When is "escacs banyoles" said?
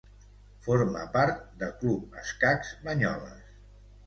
2.23-3.55